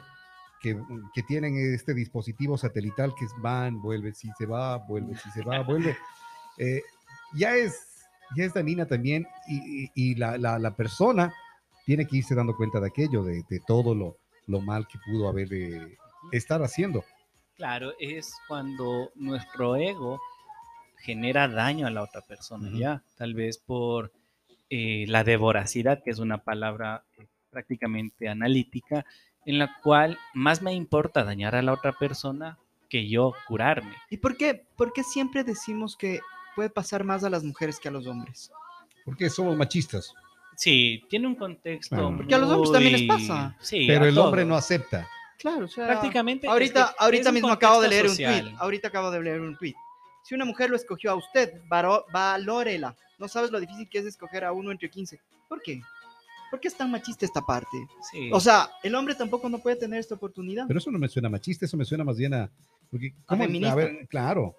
[0.61, 0.75] que,
[1.13, 5.43] que tienen este dispositivo satelital que es van, vuelve, si se va, vuelve, si se
[5.43, 5.95] va, vuelve,
[6.57, 6.81] eh,
[7.35, 7.83] ya es
[8.35, 11.33] ya es dañina también y, y- la, la- la persona
[11.85, 15.29] tiene que irse dando cuenta de aquello, de, de todo lo, lo mal que pudo
[15.29, 15.97] haber eh,
[16.33, 17.05] estar haciendo.
[17.55, 20.19] Claro, es cuando nuestro ego
[20.97, 22.77] genera daño a la otra persona, Ujú.
[22.77, 24.11] ya, tal vez por
[24.69, 27.03] eh, la devoracidad, que es una palabra
[27.57, 29.03] prácticamente analítica,
[29.43, 33.95] en la cual más me importa dañar a la otra persona que yo curarme.
[34.11, 36.19] ¿Y por qué, por qué siempre decimos que
[36.55, 38.51] puede pasar más a las mujeres que a los hombres?
[39.03, 40.13] Porque somos machistas,
[40.55, 41.95] Sí, tiene un contexto.
[41.95, 42.17] Claro.
[42.17, 43.55] Porque a los hombres también les pasa.
[43.59, 44.49] Sí, pero el hombre todos.
[44.49, 45.07] no acepta.
[45.37, 46.47] Claro, o sea, Prácticamente.
[46.47, 48.41] es ahorita, que ahorita es un mismo acabo de leer un social.
[48.41, 48.55] tweet.
[48.59, 49.75] Ahorita acabo de leer un tweet.
[50.23, 52.95] Si una mujer lo escogió a usted, valórela.
[53.19, 55.19] No sabes lo difícil que es escoger a uno entre 15.
[55.47, 55.81] ¿Por qué?
[56.49, 57.77] ¿Por qué es tan machista esta parte?
[58.11, 58.29] Sí.
[58.31, 60.65] O sea, el hombre tampoco no puede tener esta oportunidad.
[60.67, 62.49] Pero eso no me suena machista, eso me suena más bien a...
[62.89, 63.43] Porque, ¿cómo?
[63.43, 63.75] feminista.
[63.75, 64.55] ver, claro,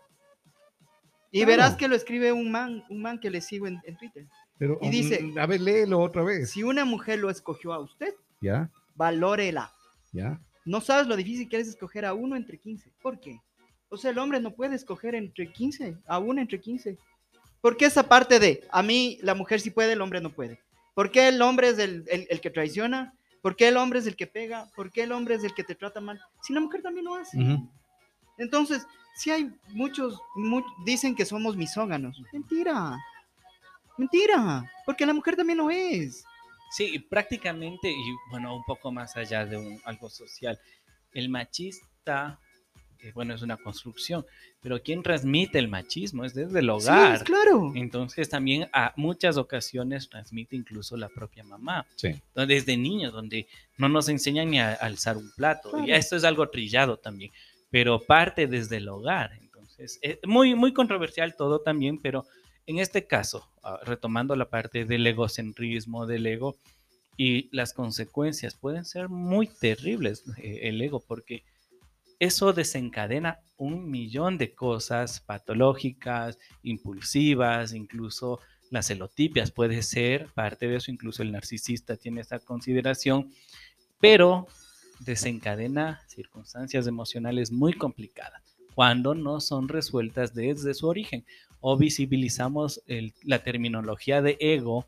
[1.30, 1.50] y claro.
[1.50, 4.26] verás que lo escribe un man, un man que le sigo en, en Twitter.
[4.58, 4.78] pero...
[4.82, 6.50] Y dice- mm, A ver, léelo otra vez.
[6.50, 8.70] Si una mujer lo escogió a usted, ¿Ya?
[8.94, 9.72] valórela.
[10.12, 10.40] ¿Ya?
[10.64, 12.92] No sabes lo difícil que es escoger a uno entre 15.
[13.02, 13.40] ¿Por qué?
[13.88, 16.98] O sea, el hombre no puede escoger entre 15, a uno entre 15.
[17.62, 20.60] ¿Por qué esa parte de a mí la mujer sí puede, el hombre no puede?
[20.98, 23.14] ¿Por qué el hombre es el, el- el que traiciona?
[23.40, 24.68] ¿Por qué el hombre es el que pega?
[24.74, 26.20] ¿Por qué el hombre es el que te trata mal?
[26.42, 27.38] Si la mujer también lo hace.
[27.38, 27.70] Ujú.
[28.36, 28.84] Entonces,
[29.14, 32.20] si hay muchos, mu- dicen que somos misóganos.
[32.32, 32.98] Mentira.
[33.96, 34.68] Mentira.
[34.84, 36.24] Porque la mujer también lo es.
[36.72, 40.58] Sí, prácticamente, y bueno, un poco más allá de un, algo social,
[41.12, 42.40] el machista,
[43.00, 44.24] eh, bueno, es una construcción,
[44.60, 47.14] pero quien transmite el machismo es desde el Sí, hogar.
[47.16, 47.72] es claro.
[47.74, 52.10] Entonces también a muchas ocasiones transmite incluso la propia mamá, Sí.
[52.34, 55.84] desde niños, donde no nos enseñan ni a alzar un plato.
[55.86, 57.30] Y esto es algo trillado también,
[57.70, 59.32] pero parte desde el hogar.
[59.40, 62.26] Entonces, es muy, muy controversial todo también, pero
[62.66, 66.56] en este caso, ah, retomando la parte del egocentrismo, del ego,
[67.20, 71.42] y las consecuencias pueden ser muy terribles, eh, el ego, porque
[72.18, 80.76] eso desencadena un millón de cosas patológicas, impulsivas, incluso las celotipias puede ser parte de
[80.76, 83.32] eso, incluso el narcisista tiene esa consideración,
[84.00, 84.46] pero
[85.00, 88.42] desencadena circunstancias emocionales muy complicadas
[88.74, 91.24] cuando no son resueltas desde su origen
[91.60, 92.82] o visibilizamos
[93.24, 94.86] la terminología de ego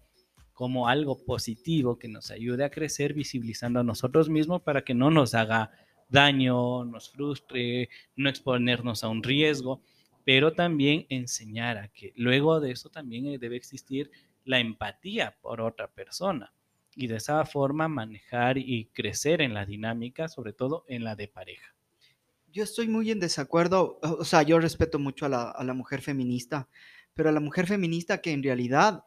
[0.53, 5.11] como algo positivo que nos ayude a crecer visibilizando a nosotros mismos para que no
[5.11, 5.71] nos haga
[6.11, 9.81] daño, nos frustre, no exponernos a un riesgo,
[10.25, 14.11] pero también enseñar a que luego de eso también eh, debe existir
[14.45, 16.53] la empatía por otra persona
[16.95, 21.29] y de esa forma manejar y crecer en la dinámica, sobre todo en la de
[21.29, 21.75] pareja.
[22.53, 26.03] Yo estoy muy en desacuerdo, o sea, yo respeto mucho a la, a la mujer
[26.03, 26.69] feminista,
[27.15, 29.05] pero a la mujer feminista que en realidad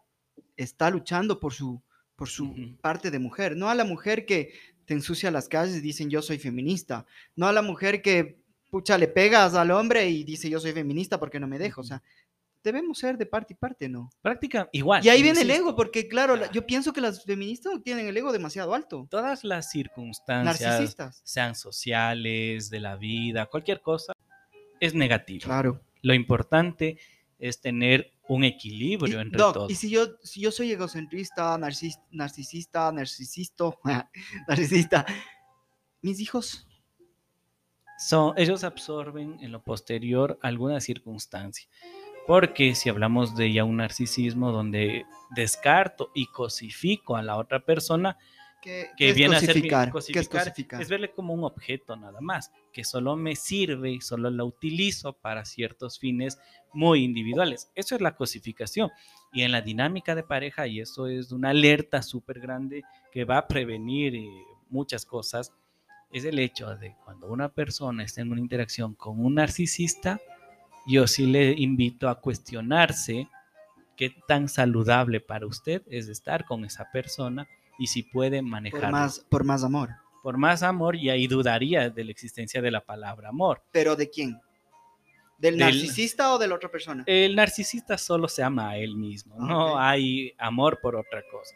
[0.55, 1.81] está luchando por su,
[2.15, 4.53] por su parte de mujer, no a la mujer que
[4.85, 7.05] te ensucia las calles y dicen yo soy feminista.
[7.35, 8.37] No a la mujer que,
[8.69, 11.81] pucha, le pegas al hombre y dice yo soy feminista porque no me dejo.
[11.81, 12.01] O sea,
[12.63, 14.09] debemos ser de parte y parte, ¿no?
[14.21, 15.05] Práctica igual.
[15.05, 16.51] Y ahí viene el ego, porque claro, la- Ah.
[16.53, 19.05] yo pienso que las feministas tienen el ego demasiado alto.
[19.09, 21.21] Todas las circunstancias, Narcisistas.
[21.25, 24.13] sean sociales, de la vida, cualquier cosa,
[24.79, 25.43] es negativo.
[25.45, 25.81] Claro.
[26.01, 26.97] Lo importante
[27.45, 29.71] es tener un Y, equilibrio entre Doc, todos.
[29.71, 33.79] y si yo, si yo soy egocentrista, narcis- narcisista, narcisisto,
[34.47, 35.05] narcisista,
[36.01, 36.65] mis hijos,
[37.99, 41.67] son, ellos absorben en lo posterior alguna circunstancia.
[42.25, 48.17] Porque si hablamos de ya un narcisismo donde descarto y cosifico a la otra persona,
[48.63, 49.85] ¿qué, que qué es viene a ser cosificar?
[49.85, 50.81] ¿Qué es cosificar, cosificar?
[50.81, 55.13] es verle como un objeto nada más, que solo me sirve y solo la utilizo
[55.13, 56.39] para ciertos fines
[56.73, 57.69] muy individuales.
[57.75, 58.89] Eso es la cosificación.
[59.31, 63.37] Y en la dinámica de pareja, y eso es una alerta súper grande que va
[63.39, 64.29] a prevenir eh,
[64.69, 65.51] muchas cosas,
[66.11, 70.21] es el hecho de cuando una persona está en una interacción con un narcisista,
[70.85, 73.27] yo sí le invito a cuestionarse
[73.95, 77.47] qué tan saludable para usted es estar con esa persona
[77.83, 79.89] y si puede por, manejar más, por más amor.
[80.21, 83.61] por más amor y ahí dudaría de la existencia de la palabra amor.
[83.71, 84.39] ¿Pero de quién?
[85.37, 87.03] ¿Del, Del- narcisista o de la otra persona?
[87.05, 91.55] El narcisista solo se ama a él mismo, no hay amor por otra cosa.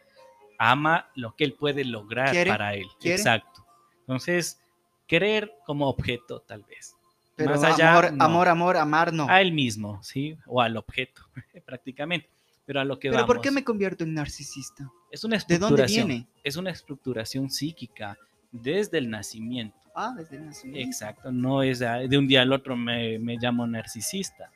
[0.58, 2.50] Ama lo que él puede lograr ¿Quiere?
[2.50, 2.86] para él.
[3.00, 3.16] ¿Quiere?
[3.16, 3.64] Exacto.
[4.00, 4.60] Entonces,
[5.06, 6.94] querer como objeto tal vez.
[7.36, 8.24] Pero más allá, amor, no.
[8.24, 9.28] amor, amor, amar, no.
[9.30, 10.36] A él mismo, ¿sí?
[10.46, 11.22] O al objeto,
[11.64, 12.28] prácticamente.
[12.68, 14.92] Pero a lo que ¿Pero por qué me convierto en narcisista?
[15.10, 16.28] Es una ¿De dónde viene?
[16.44, 18.18] Es una estructuración psíquica
[18.52, 19.78] desde el nacimiento.
[19.94, 20.86] Ah, desde el nacimiento.
[20.86, 24.52] Exacto, no es de un día al otro me, me llamo narcisista.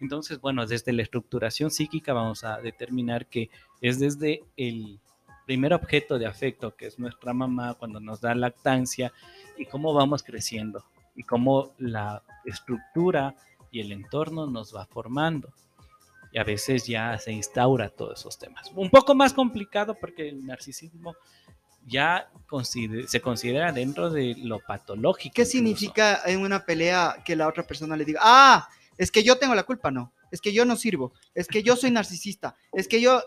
[0.00, 3.50] Entonces, bueno, desde la estructuración psíquica vamos a determinar que
[3.82, 4.98] es desde el
[5.44, 9.12] primer objeto de afecto, que es nuestra mamá, cuando nos da lactancia,
[9.58, 13.34] y cómo vamos creciendo, y cómo la estructura
[13.70, 15.52] y el entorno nos va formando.
[16.32, 18.70] Y a veces ya se instaura todos esos temas.
[18.74, 21.14] Un poco más complicado porque el narcisismo
[21.86, 25.32] ya consider- se considera dentro de lo patológico.
[25.34, 25.50] ¿Qué incluso.
[25.52, 29.54] significa en una pelea que la otra persona le diga, ah, es que yo tengo
[29.54, 29.90] la culpa?
[29.90, 33.22] No, es que yo no sirvo, es que yo soy narcisista, es que yo...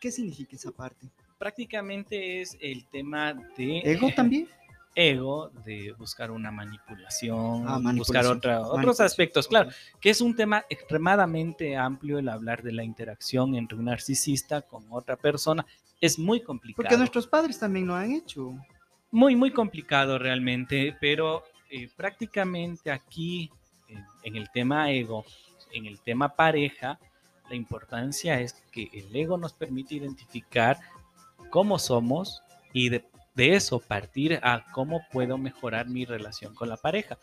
[0.00, 1.08] ¿Qué significa esa parte?
[1.38, 4.48] Prácticamente es el tema de ¿Ego también?
[4.94, 10.36] Ego, de buscar una manipulación, Ah, buscar manipulación, otra- otros aspectos, claro, que es un
[10.36, 15.66] tema extremadamente amplio el hablar de la interacción entre un narcisista con otra persona.
[16.00, 16.82] Es muy complicado.
[16.84, 18.54] Porque nuestros padres también lo han hecho.
[19.10, 23.50] muy, muy complicado realmente, pero eh, prácticamente aquí,
[23.88, 25.24] en, en el tema ego,
[25.72, 26.98] en el tema pareja,
[27.48, 30.78] la importancia es que el ego nos permite identificar
[31.50, 33.04] cómo somos y de,
[33.34, 37.18] de eso partir a cómo puedo mejorar mi relación con la pareja.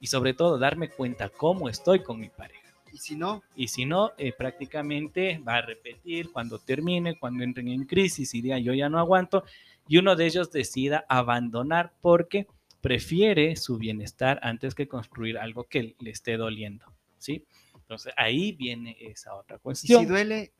[0.00, 2.60] Y sobre todo darme cuenta cómo estoy con mi pareja.
[2.92, 7.68] Y si no, Y si no, eh, prácticamente va a repetir cuando termine, cuando entren
[7.68, 9.44] en crisis y digan yo ya no aguanto,
[9.88, 12.46] y uno de ellos decida abandonar porque
[12.82, 16.84] prefiere su bienestar antes que construir algo que le esté doliendo,
[17.16, 17.44] ¿sí?
[17.74, 20.52] Entonces ahí viene esa otra y cuestión si duele,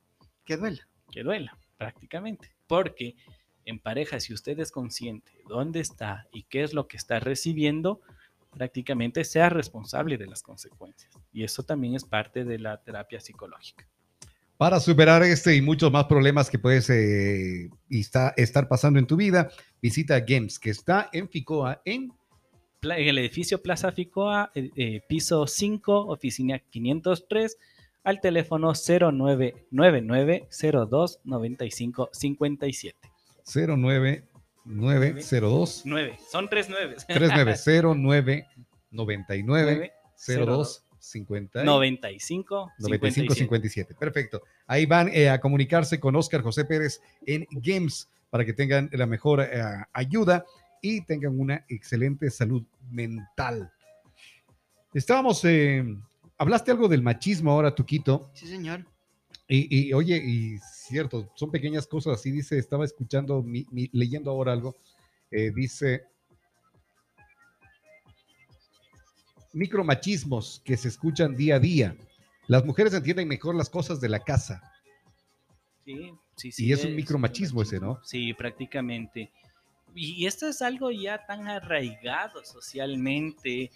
[0.44, 0.88] que duela.
[1.10, 2.50] que duela, prácticamente.
[2.66, 3.16] Porque
[3.64, 7.20] en pareja, si usted es consciente de dónde está y qué es lo que está
[7.20, 8.00] recibiendo,
[8.50, 11.12] prácticamente sea responsable de las consecuencias.
[11.32, 13.86] Y eso también es parte de la terapia psicológica.
[14.58, 19.16] Para superar este y muchos más problemas que puedes eh, está- estar pasando en tu
[19.16, 22.12] vida, visita Games, que está en Ficoa, en
[22.82, 27.56] el edificio Plaza Ficoa, eh, eh, piso 5, oficina 503,
[28.04, 28.74] al teléfono
[31.92, 33.11] 0999-029557.
[33.44, 37.06] 09902 9, son tres nueves.
[37.06, 38.46] 3909
[38.90, 39.92] 99
[40.26, 42.80] 02 50 95 95
[43.34, 43.34] 57.
[43.34, 43.94] 57.
[43.94, 44.42] Perfecto.
[44.66, 49.06] Ahí van eh, a comunicarse con Oscar José Pérez en Games para que tengan la
[49.06, 50.44] mejor eh, ayuda
[50.80, 53.72] y tengan una excelente salud mental.
[54.94, 55.84] Estábamos, eh,
[56.38, 58.84] hablaste algo del machismo ahora, Tuquito, Sí, señor.
[59.54, 64.30] Y, y, oye, y cierto, son pequeñas cosas, así dice, estaba escuchando, mi- mi- leyendo
[64.30, 64.76] ahora algo,
[65.30, 66.04] eh, dice,
[69.52, 71.96] micromachismos que se escuchan día a día.
[72.48, 74.62] Las mujeres entienden mejor las cosas de la casa.
[75.84, 78.00] Sí, sí, Y sí, es un micromachismo ese, ¿no?
[78.04, 79.30] Sí, prácticamente.
[79.94, 83.70] Y esto es algo ya tan arraigado socialmente, eh,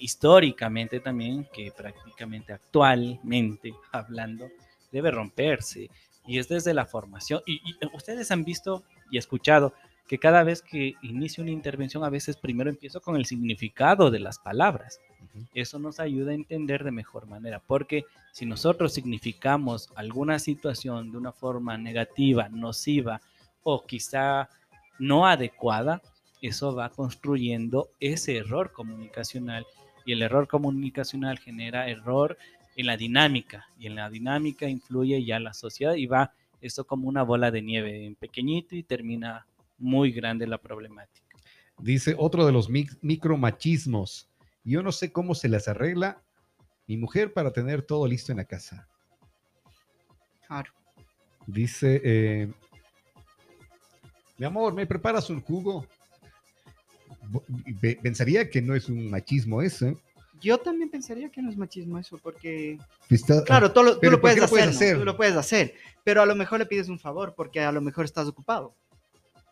[0.00, 4.48] históricamente también, que prácticamente actualmente hablando
[4.94, 5.90] debe romperse.
[6.26, 7.42] Y es desde la formación.
[7.44, 9.74] Y, y ustedes han visto y escuchado
[10.06, 14.20] que cada vez que inicio una intervención, a veces primero empiezo con el significado de
[14.20, 15.00] las palabras.
[15.54, 21.18] Eso nos ayuda a entender de mejor manera, porque si nosotros significamos alguna situación de
[21.18, 23.20] una forma negativa, nociva
[23.62, 24.48] o quizá
[24.98, 26.02] no adecuada,
[26.42, 29.66] eso va construyendo ese error comunicacional
[30.04, 32.36] y el error comunicacional genera error
[32.76, 37.08] en la dinámica y en la dinámica influye ya la sociedad y va esto como
[37.08, 39.46] una bola de nieve en pequeñito y termina
[39.78, 41.26] muy grande la problemática.
[41.78, 44.28] Dice otro de los mic- micromachismos.
[44.64, 46.22] Yo no sé cómo se les arregla
[46.86, 48.88] mi mujer para tener todo listo en la casa.
[50.46, 50.72] Claro.
[51.46, 52.52] Dice, eh,
[54.38, 55.86] mi amor, ¿me preparas un jugo?
[58.02, 60.00] Pensaría que no es un machismo eso.
[60.44, 62.78] Yo también pensaría que no es machismo eso, porque,
[63.08, 64.76] Está- claro, tú lo, tú lo ¿por qué puedes, lo puedes hacer, ¿no?
[64.78, 64.98] hacer?
[64.98, 65.74] tú lo puedes hacer,
[66.04, 68.74] pero a lo mejor le pides un favor porque a lo mejor estás ocupado.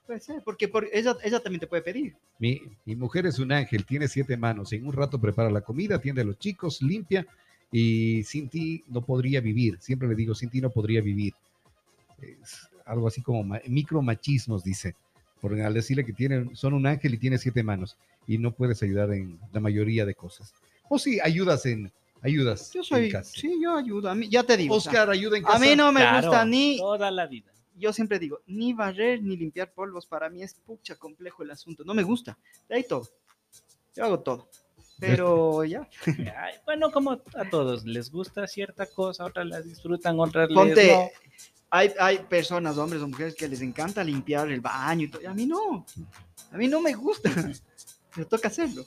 [0.07, 2.15] Puede ser, porque por, ella, ella también te puede pedir.
[2.39, 4.73] Mi, mi mujer es un ángel, tiene siete manos.
[4.73, 7.27] En un rato prepara la comida, atiende a los chicos, limpia
[7.71, 9.79] y sin ti no podría vivir.
[9.81, 11.33] Siempre le digo, sin ti no podría vivir.
[12.21, 14.95] Es algo así como ma- micromachismos, dice.
[15.41, 18.83] Por al decirle que tiene, son un ángel y tiene siete manos y no puedes
[18.83, 20.53] ayudar en la mayoría de cosas.
[20.95, 21.91] O sí, ayudas en,
[22.21, 23.33] ayudas Yo en soy, casa.
[23.35, 24.11] sí, yo ayudo.
[24.11, 24.75] A mí, ya te digo.
[24.75, 25.57] o sea, Oscar, ayuda en casa.
[25.57, 27.51] a mí no me Claro, gusta ni, toda la vida.
[27.77, 30.05] yo siempre digo, ni barrer ni limpiar polvos.
[30.07, 31.83] Para mí es pucha complejo el asunto.
[31.83, 32.37] No me gusta.
[32.69, 33.09] De ahí todo.
[33.97, 34.51] Yo hago todo.
[35.01, 35.89] Pero ya.
[36.07, 40.93] Ay, bueno, como a todos les gusta cierta cosa, otras las disfrutan, otras les Ponte,
[40.93, 41.09] no.
[41.71, 45.23] hay, hay personas, hombres o mujeres, que les encanta limpiar el baño y todo.
[45.23, 45.87] y A mí no.
[46.51, 47.31] A mí no me gusta.
[48.15, 48.85] Me toca hacerlo.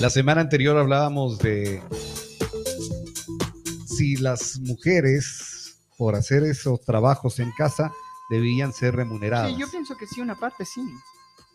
[0.00, 1.80] La semana anterior hablábamos de
[3.86, 7.92] si las mujeres, por hacer esos trabajos en casa,
[8.30, 9.52] debían ser remuneradas.
[9.52, 10.80] Sí, yo pienso que sí, una parte sí.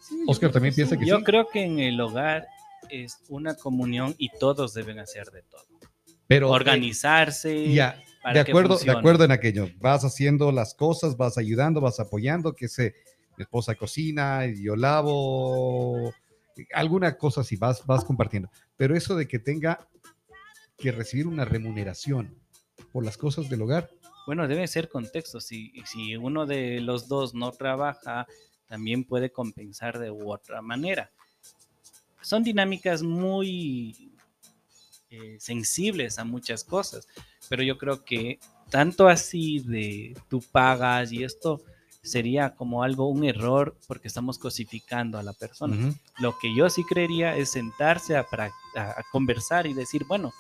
[0.02, 1.00] Sí, yo Oscar también piensa sí.
[1.00, 1.24] que Yo sí.
[1.24, 2.48] creo que en el hogar
[2.90, 5.66] es una comunión y todos deben hacer de todo.
[6.28, 7.74] Pero eh, Organizarse.
[7.74, 9.70] ya, para de que acuerdo, de acuerdo en aquello.
[9.80, 12.94] Vas haciendo las cosas, vas ayudando, vas apoyando, que se
[13.38, 16.14] mi esposa cocina, yo lavo,
[16.74, 18.50] alguna cosa así, vas, vas compartiendo.
[18.76, 19.88] Pero eso de que tenga
[20.78, 22.36] que recibir una remuneración
[22.92, 23.90] por las cosas del hogar,
[24.26, 25.40] Bueno, debe ser contexto.
[25.40, 28.28] Si, si uno de los dos no trabaja,
[28.68, 31.12] también puede compensar de otra manera.
[32.22, 34.12] Son dinámicas muy
[35.10, 37.08] eh, sensibles a muchas cosas,
[37.48, 38.40] pero yo creo que
[38.70, 41.62] tanto así de tú pagas y esto
[42.08, 45.94] sería como algo, un error, porque estamos cosificando a la persona.
[46.20, 48.26] Lo que yo sí creería es sentarse a,
[48.76, 50.34] a- a conversar y decir, bueno,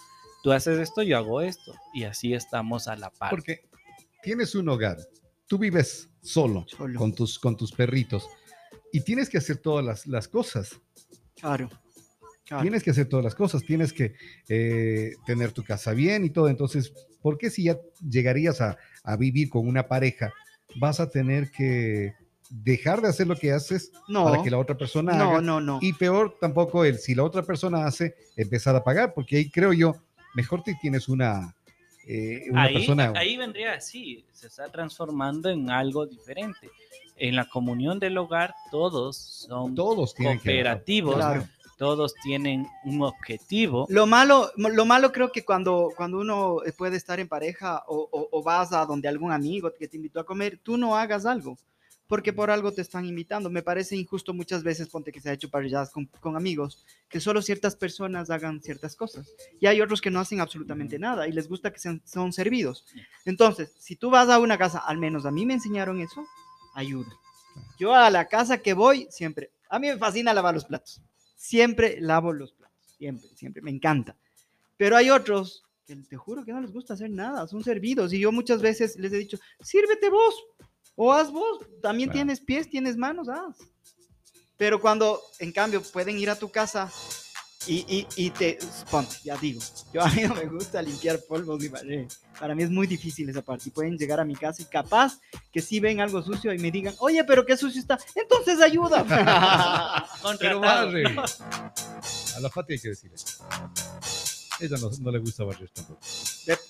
[0.43, 3.29] tú haces esto, yo hago esto, y así estamos a la par.
[3.29, 3.61] porque
[4.23, 4.97] tienes un hogar,
[5.47, 6.97] tú vives solo, Solo.
[6.99, 8.27] con tus, con tus perritos
[8.91, 10.79] y tienes que hacer todas las, las cosas.
[11.35, 11.69] Claro.
[12.45, 12.61] claro.
[12.63, 14.13] Tienes que hacer todas las cosas, tienes que
[14.49, 16.47] eh, tener tu casa bien y todo.
[16.49, 16.91] Entonces,
[17.21, 17.77] ¿por qué si ya
[18.09, 20.33] llegarías a, a vivir con una pareja,
[20.79, 22.13] vas a tener que
[22.49, 25.41] dejar de hacer lo que haces No, para que la otra persona no, haga?
[25.41, 25.79] no, no.
[25.81, 29.73] Y peor tampoco el si la otra persona hace, empezar a pagar, porque ahí creo
[29.73, 29.95] yo,
[30.33, 31.53] mejor te tienes una,
[32.07, 33.13] eh, una ahí, persona.
[33.15, 36.69] ahí vendría así, se está transformando en algo diferente.
[37.19, 41.47] En la comunión del hogar todos son todos tienen que cooperativos, Claro.
[41.77, 43.85] Todos tienen un objetivo.
[43.89, 48.29] Lo malo, lo malo creo que cuando, cuando uno puede estar en pareja o, o-
[48.31, 51.57] o vas a donde algún amigo que te invitó a comer, tú no hagas algo,
[52.07, 53.49] porque por algo te están invitando.
[53.49, 57.19] Me parece injusto muchas veces, ponte que se ha hecho parrilladas con, con amigos, que
[57.19, 59.27] solo ciertas personas hagan ciertas cosas.
[59.59, 62.85] Y hay otros que no hacen absolutamente nada y les gusta que sean, son servidos.
[63.25, 66.25] Entonces, si tú vas a una casa, al menos a mí me enseñaron eso,
[66.73, 67.11] ayuda.
[67.77, 71.01] Yo a la casa que voy, siempre, a mí me fascina lavar los platos.
[71.37, 74.17] Siempre lavo los platos, siempre, siempre, me encanta.
[74.75, 78.11] Pero hay otros que te juro que no les gusta hacer nada, son servidos.
[78.11, 80.35] Y yo muchas veces les he dicho, sírvete vos
[80.95, 82.25] o haz vos, también Claro.
[82.25, 83.55] tienes pies, tienes manos, haz.
[84.57, 86.91] Pero cuando, en cambio, pueden ir a tu casa
[87.67, 88.57] y, y, y te,
[88.89, 89.61] ponte, ya digo,
[89.93, 92.07] yo a mí no me gusta limpiar polvos ni barrer.
[92.39, 93.65] Para mí es muy difícil esa parte.
[93.67, 95.19] Y pueden llegar a mi casa y capaz
[95.51, 99.05] que si ven algo sucio y me digan, oye, pero qué sucio está, entonces ayuda.
[100.39, 101.03] Pero barre.
[101.03, 101.23] ¿no?
[102.35, 103.15] A la Fati hay que decirle.
[104.59, 105.99] Ella no, no le gusta barrer tampoco.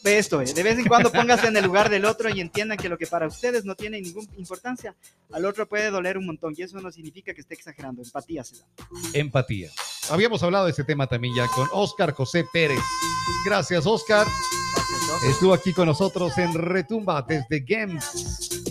[0.04, 2.78] De, esto, eh, de vez en cuando póngase en el lugar del otro y entiendan
[2.78, 4.96] que lo que para ustedes no tiene ninguna importancia,
[5.32, 6.54] al otro puede doler un montón.
[6.58, 8.02] Y eso no significa que esté exagerando.
[8.02, 8.66] Empatía se da.
[9.14, 9.72] Empatía.
[10.10, 12.80] Habíamos hablado de este tema también ya con Oscar José Pérez.
[13.46, 14.26] Gracias, Oscar.
[14.76, 15.24] Gracias, Doc.
[15.24, 18.64] Estuvo aquí con nosotros en Retumba desde Games.